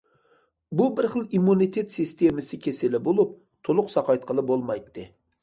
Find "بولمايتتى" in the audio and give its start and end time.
4.51-5.07